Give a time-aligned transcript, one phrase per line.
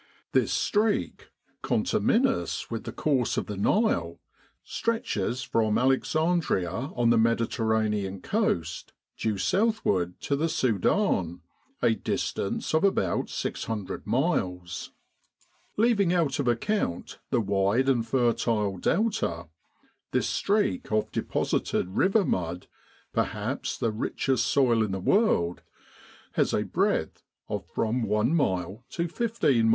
[0.31, 1.29] This streak,
[1.61, 4.19] conterminous with the course of the Nile,
[4.63, 11.41] stretches from Alexandria on the Mediterranean coast due southward to the Sudan,
[11.83, 14.89] a distance of about 600 miles.
[15.77, 19.49] Leaving out of account the wide and fertile Delta,
[20.13, 22.65] this streak of deposited river mud,
[23.13, 25.61] perhaps the richest soil in the world,
[26.31, 29.69] has a breadth of from one mile to fifteen miles.